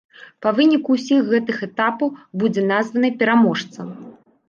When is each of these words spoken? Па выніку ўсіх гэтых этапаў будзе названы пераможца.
Па 0.45 0.53
выніку 0.59 0.95
ўсіх 0.97 1.21
гэтых 1.35 1.61
этапаў 1.69 2.09
будзе 2.43 2.67
названы 2.73 3.15
пераможца. 3.25 3.79